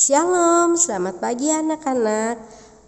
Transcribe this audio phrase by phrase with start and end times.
[0.00, 2.40] Shalom, selamat pagi anak-anak.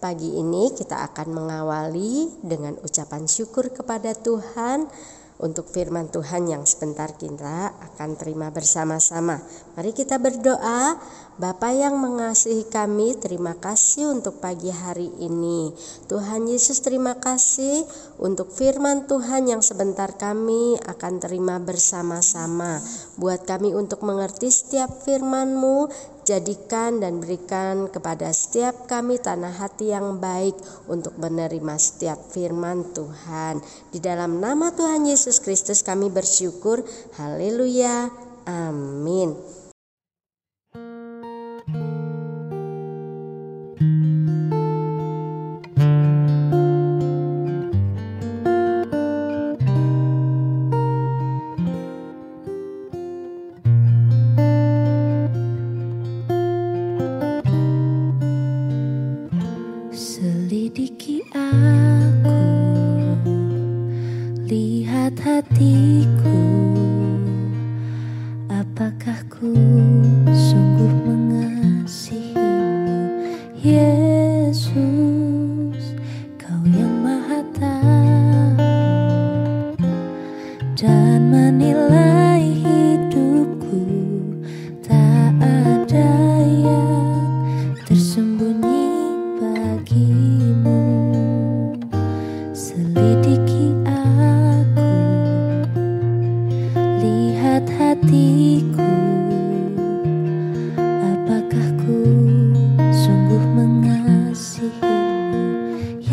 [0.00, 4.88] Pagi ini kita akan mengawali dengan ucapan syukur kepada Tuhan
[5.36, 9.36] untuk firman Tuhan yang sebentar kita akan terima bersama-sama.
[9.76, 10.96] Mari kita berdoa.
[11.34, 15.74] Bapa yang mengasihi kami, terima kasih untuk pagi hari ini.
[16.06, 17.82] Tuhan Yesus terima kasih
[18.22, 22.78] untuk firman Tuhan yang sebentar kami akan terima bersama-sama.
[23.18, 25.90] Buat kami untuk mengerti setiap firman-Mu,
[26.22, 30.54] jadikan dan berikan kepada setiap kami tanah hati yang baik
[30.86, 33.58] untuk menerima setiap firman Tuhan.
[33.90, 36.86] Di dalam nama Tuhan Yesus Kristus kami bersyukur.
[37.18, 38.06] Haleluya.
[38.46, 39.53] Amin.
[65.50, 66.23] 低谷。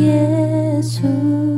[0.02, 1.51] Anak-anak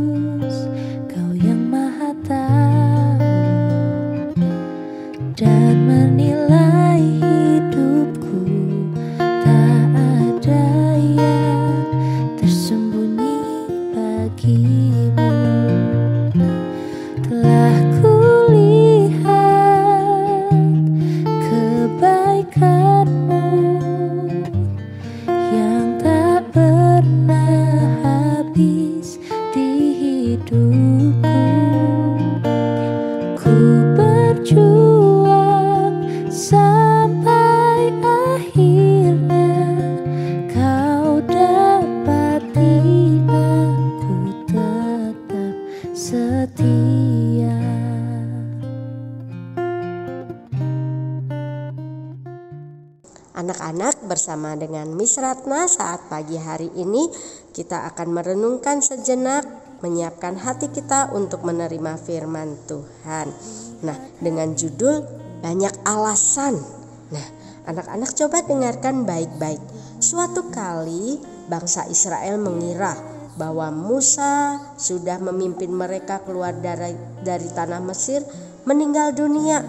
[54.13, 57.09] bersama dengan Miss Ratna saat pagi hari ini
[57.49, 59.41] kita akan merenungkan sejenak
[59.81, 63.33] menyiapkan hati kita untuk menerima firman Tuhan.
[63.81, 65.01] Nah, dengan judul
[65.41, 66.61] banyak alasan.
[67.09, 67.27] Nah,
[67.65, 69.59] anak-anak coba dengarkan baik-baik.
[69.97, 71.17] Suatu kali
[71.49, 72.93] bangsa Israel mengira
[73.33, 76.93] bahwa Musa sudah memimpin mereka keluar dari,
[77.25, 78.21] dari tanah Mesir
[78.69, 79.65] meninggal dunia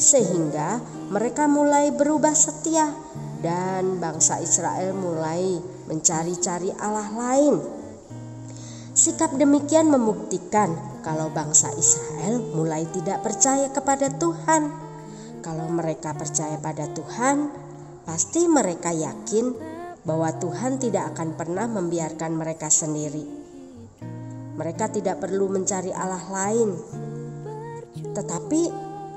[0.00, 0.80] sehingga
[1.12, 2.88] mereka mulai berubah setia
[3.42, 5.58] dan bangsa Israel mulai
[5.90, 7.58] mencari-cari Allah lain.
[8.94, 14.70] Sikap demikian membuktikan kalau bangsa Israel mulai tidak percaya kepada Tuhan.
[15.42, 17.50] Kalau mereka percaya pada Tuhan,
[18.06, 19.50] pasti mereka yakin
[20.06, 23.26] bahwa Tuhan tidak akan pernah membiarkan mereka sendiri.
[24.54, 26.76] Mereka tidak perlu mencari Allah lain,
[28.12, 28.62] tetapi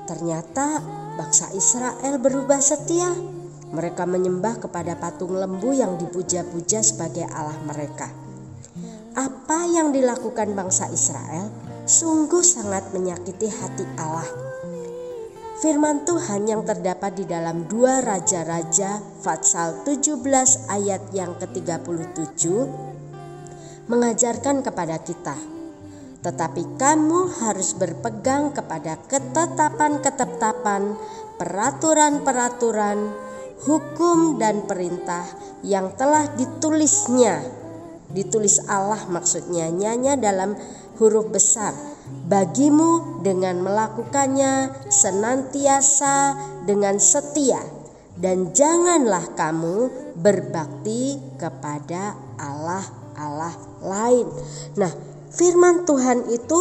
[0.08, 0.80] ternyata
[1.20, 3.35] bangsa Israel berubah setia.
[3.74, 8.10] Mereka menyembah kepada patung lembu yang dipuja-puja sebagai Allah mereka.
[9.16, 11.50] Apa yang dilakukan bangsa Israel
[11.86, 14.28] sungguh sangat menyakiti hati Allah.
[15.56, 20.20] Firman Tuhan yang terdapat di dalam dua Raja-Raja Fatsal 17
[20.68, 22.42] ayat yang ke-37
[23.88, 25.56] mengajarkan kepada kita
[26.26, 30.98] tetapi kamu harus berpegang kepada ketetapan-ketetapan,
[31.38, 33.14] peraturan-peraturan,
[33.64, 35.24] hukum dan perintah
[35.64, 37.40] yang telah ditulisnya.
[38.12, 40.54] Ditulis Allah maksudnya nyanya dalam
[41.00, 41.72] huruf besar.
[42.06, 47.58] Bagimu dengan melakukannya senantiasa dengan setia
[48.16, 54.26] dan janganlah kamu berbakti kepada Allah-Allah lain.
[54.78, 54.92] Nah,
[55.34, 56.60] firman Tuhan itu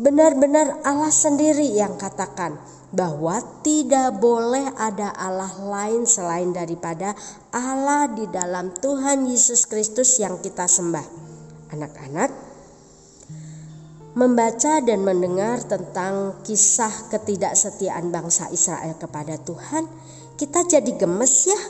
[0.00, 2.56] benar-benar Allah sendiri yang katakan
[2.90, 7.14] bahwa tidak boleh ada Allah lain selain daripada
[7.54, 11.06] Allah di dalam Tuhan Yesus Kristus yang kita sembah.
[11.70, 12.50] Anak-anak
[14.10, 19.86] membaca dan mendengar tentang kisah ketidaksetiaan bangsa Israel kepada Tuhan,
[20.34, 21.60] kita jadi gemes ya,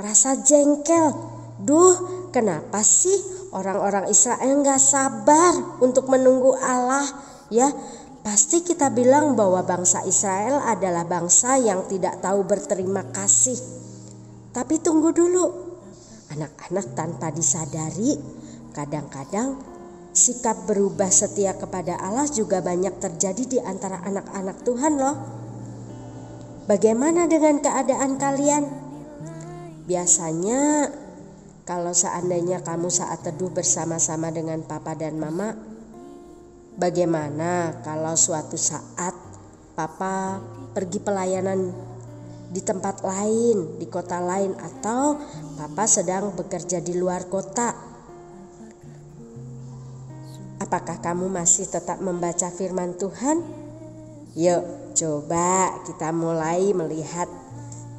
[0.00, 1.12] merasa jengkel.
[1.60, 3.14] Duh, kenapa sih
[3.52, 5.52] orang-orang Israel nggak sabar
[5.84, 7.04] untuk menunggu Allah?
[7.52, 7.68] Ya,
[8.22, 13.58] pasti kita bilang bahwa bangsa Israel adalah bangsa yang tidak tahu berterima kasih.
[14.54, 15.44] Tapi tunggu dulu,
[16.30, 18.14] anak-anak tanpa disadari,
[18.70, 19.58] kadang-kadang
[20.14, 25.16] sikap berubah setia kepada Allah juga banyak terjadi di antara anak-anak Tuhan loh.
[26.70, 28.64] Bagaimana dengan keadaan kalian?
[29.82, 30.92] Biasanya
[31.66, 35.71] kalau seandainya kamu saat teduh bersama-sama dengan papa dan mama,
[36.76, 39.12] bagaimana kalau suatu saat
[39.76, 40.40] papa
[40.72, 41.72] pergi pelayanan
[42.52, 45.16] di tempat lain, di kota lain atau
[45.56, 47.72] papa sedang bekerja di luar kota?
[50.60, 53.42] Apakah kamu masih tetap membaca firman Tuhan?
[54.38, 57.26] Yuk, coba kita mulai melihat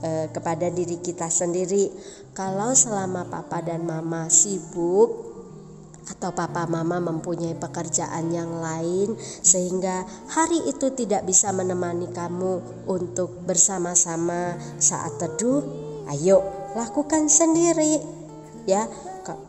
[0.01, 1.91] eh, kepada diri kita sendiri.
[2.33, 5.22] Kalau selama papa dan mama sibuk
[6.03, 13.31] atau papa mama mempunyai pekerjaan yang lain sehingga hari itu tidak bisa menemani kamu untuk
[13.47, 15.63] bersama-sama saat teduh,
[16.11, 16.43] ayo
[16.75, 18.03] lakukan sendiri
[18.67, 18.87] ya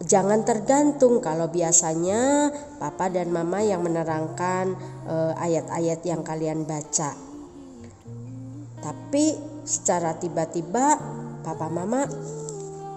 [0.06, 4.78] jangan tergantung kalau biasanya papa dan mama yang menerangkan
[5.10, 7.10] eh, ayat-ayat uh, yang kalian baca.
[8.78, 9.24] Tapi
[9.64, 11.00] secara tiba-tiba
[11.42, 12.06] papa mama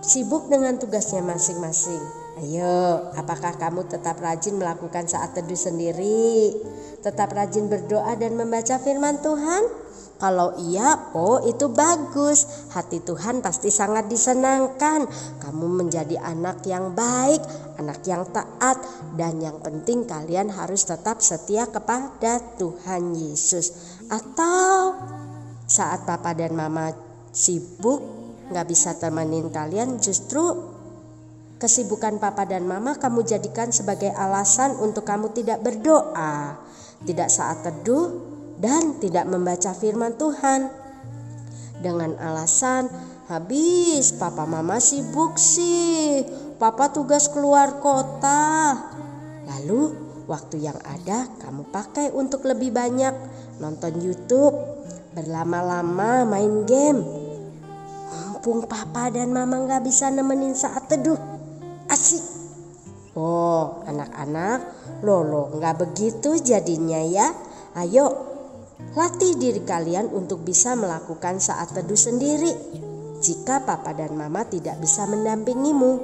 [0.07, 1.99] sibuk dengan tugasnya masing-masing.
[2.37, 6.55] Ayo, apakah kamu tetap rajin melakukan saat teduh sendiri?
[7.03, 9.63] Tetap rajin berdoa dan membaca firman Tuhan?
[10.17, 12.69] Kalau iya, oh itu bagus.
[12.73, 15.05] Hati Tuhan pasti sangat disenangkan.
[15.41, 17.41] Kamu menjadi anak yang baik,
[17.77, 18.81] anak yang taat,
[19.13, 23.97] dan yang penting kalian harus tetap setia kepada Tuhan Yesus.
[24.09, 24.97] Atau
[25.69, 26.93] saat papa dan mama
[27.29, 30.73] sibuk, nggak bisa temenin kalian, justru
[31.57, 36.55] kesibukan papa dan mama kamu jadikan sebagai alasan untuk kamu tidak berdoa,
[37.03, 38.13] tidak saat teduh,
[38.61, 40.69] dan tidak membaca firman Tuhan.
[41.77, 42.89] Dengan alasan,
[43.29, 46.25] habis papa mama sibuk sih,
[46.57, 48.73] papa tugas keluar kota.
[49.45, 49.93] Lalu
[50.25, 53.13] waktu yang ada kamu pakai untuk lebih banyak
[53.61, 54.53] nonton YouTube,
[55.13, 57.16] berlama-lama main game.
[58.47, 61.19] Mumpung papa dan mama nggak bisa nemenin saat teduh,
[61.91, 62.23] asik.
[63.11, 64.63] Oh, anak-anak,
[65.03, 67.27] lolo nggak begitu jadinya ya.
[67.75, 68.07] Ayo
[68.95, 72.55] Latih diri kalian untuk bisa melakukan saat teduh sendiri.
[73.19, 75.99] Jika papa dan mama tidak bisa mendampingimu,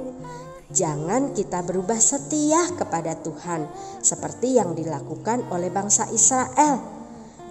[0.68, 3.64] jangan kita berubah setia kepada Tuhan
[4.04, 6.76] seperti yang dilakukan oleh bangsa Israel.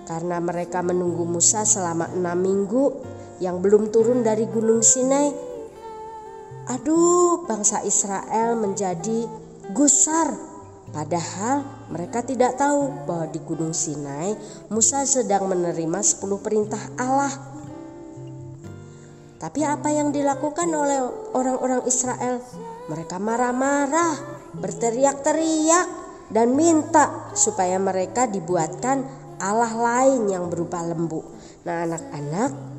[0.05, 2.85] Karena mereka menunggu Musa selama enam minggu
[3.41, 5.29] yang belum turun dari gunung Sinai.
[6.69, 9.27] Aduh, bangsa Israel menjadi
[9.71, 10.53] gusar
[10.93, 14.37] Padahal mereka tidak tahu bahwa di Gunung Sinai
[14.69, 17.33] Musa sedang menerima 10 perintah Allah.
[19.41, 21.01] Tapi apa yang dilakukan oleh
[21.33, 22.39] orang-orang Israel?
[22.87, 24.15] Mereka marah-marah,
[24.55, 25.87] berteriak-teriak,
[26.31, 29.03] dan minta supaya mereka dibuatkan
[29.41, 31.25] Allah lain yang berupa lembu.
[31.67, 32.72] Nah, anak-anak,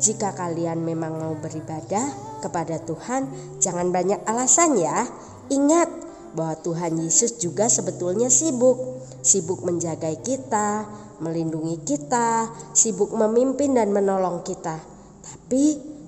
[0.00, 3.28] jika kalian memang mau beribadah kepada Tuhan,
[3.60, 5.04] jangan banyak alasan ya.
[5.52, 6.00] Ingat,
[6.34, 10.86] bahwa Tuhan Yesus juga sebetulnya sibuk, sibuk menjaga kita,
[11.18, 14.78] melindungi kita, sibuk memimpin dan menolong kita.
[15.20, 15.64] Tapi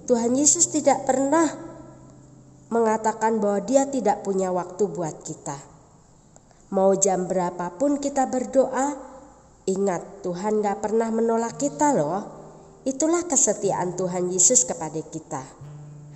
[0.07, 1.47] Tuhan Yesus tidak pernah
[2.73, 5.59] mengatakan bahwa Dia tidak punya waktu buat kita.
[6.73, 8.97] Mau jam berapapun kita berdoa,
[9.69, 12.42] ingat Tuhan gak pernah menolak kita loh.
[12.83, 15.39] Itulah kesetiaan Tuhan Yesus kepada kita.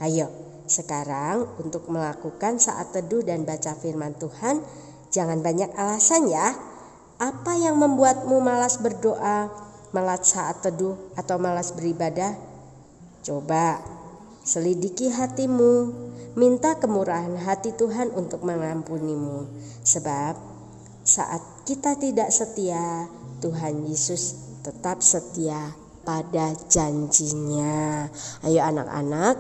[0.03, 0.27] Ayo,
[0.67, 4.67] sekarang untuk melakukan saat teduh dan baca firman Tuhan,
[5.15, 6.59] jangan banyak alasan ya.
[7.23, 9.47] Apa yang membuatmu malas berdoa,
[9.95, 12.35] malas saat teduh atau malas beribadah?
[13.23, 13.79] Coba
[14.43, 15.95] selidiki hatimu,
[16.35, 19.47] minta kemurahan hati Tuhan untuk mengampunimu.
[19.87, 20.35] Sebab
[21.07, 23.07] saat kita tidak setia,
[23.39, 24.35] Tuhan Yesus
[24.67, 28.07] tetap setia pada janjinya.
[28.47, 29.35] Ayo anak-anak,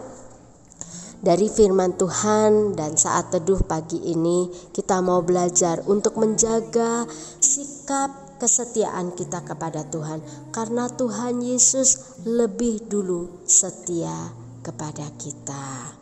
[1.23, 7.08] dari firman Tuhan dan saat teduh pagi ini kita mau belajar untuk menjaga
[7.40, 10.20] sikap kesetiaan kita kepada Tuhan
[10.52, 14.12] karena Tuhan Yesus lebih dulu setia
[14.61, 15.96] kepada kita.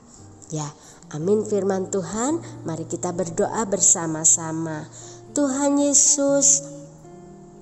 [0.51, 0.67] Ya,
[1.15, 2.43] amin firman Tuhan.
[2.67, 4.91] Mari kita berdoa bersama-sama.
[5.35, 6.74] Tuhan Yesus,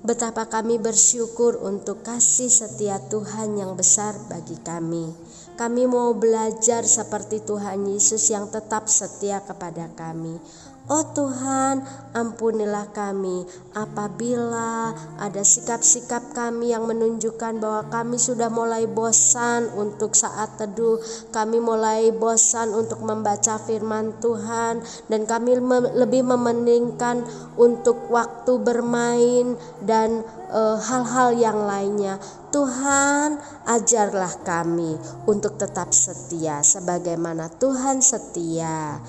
[0.03, 5.15] betapa kami bersyukur untuk kasih setia Tuhan yang besar bagi kami.
[5.55, 10.43] Kami mau belajar seperti Tuhan Yesus yang tetap setia kepada kami.
[10.83, 11.79] Oh Tuhan,
[12.11, 20.59] ampunilah kami apabila ada sikap-sikap kami yang menunjukkan bahwa kami sudah mulai bosan untuk saat
[20.59, 20.99] teduh,
[21.31, 25.55] kami mulai bosan untuk membaca firman Tuhan dan kami
[25.95, 27.23] lebih mementingkan
[27.55, 29.55] untuk waktu bermain
[29.87, 30.19] dan
[30.51, 32.19] eh, hal-hal uh, yang lainnya.
[32.51, 33.39] Tuhan,
[33.71, 34.99] ajarlah kami
[35.31, 38.99] untuk tetap setia sebagaimana Tuhan setia.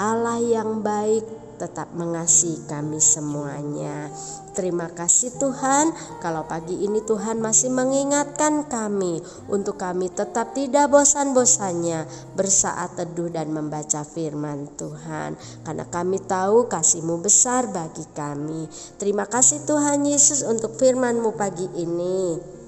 [0.00, 1.28] Allah yang baik
[1.60, 4.08] tetap mengasihi kami semuanya.
[4.56, 5.92] Terima kasih Tuhan,
[6.24, 9.20] kalau pagi ini Tuhan masih mengingatkan kami
[9.52, 15.36] untuk kami tetap tidak bosan-bosannya bersaat teduh dan membaca firman Tuhan.
[15.68, 18.72] Karena kami tahu kasih-Mu besar bagi kami.
[18.96, 22.59] Terima kasih Tuhan Yesus untuk firman-Mu pagi ini.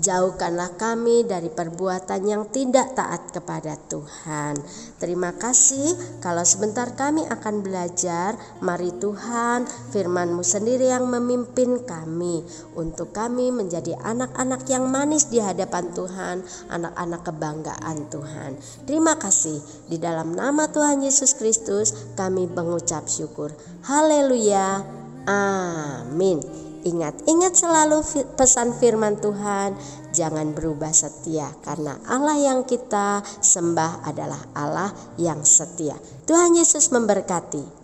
[0.00, 4.56] Jauhkanlah kami dari perbuatan yang tidak taat kepada Tuhan.
[4.96, 5.92] Terima kasih.
[6.24, 8.32] Kalau sebentar kami akan belajar,
[8.64, 12.40] mari Tuhan, firman-Mu sendiri yang memimpin kami
[12.80, 16.36] untuk kami menjadi anak-anak yang manis di hadapan Tuhan,
[16.72, 18.56] anak-anak kebanggaan Tuhan.
[18.88, 19.60] Terima kasih.
[19.84, 23.52] Di dalam nama Tuhan Yesus Kristus, kami mengucap syukur.
[23.84, 24.80] Haleluya.
[25.28, 26.69] Amin.
[26.80, 28.00] Ingat, ingat selalu
[28.40, 29.76] pesan firman Tuhan,
[30.16, 34.88] jangan berubah setia karena Allah yang kita sembah adalah Allah
[35.20, 35.96] yang setia.
[36.24, 37.79] Tuhan Yesus memberkati.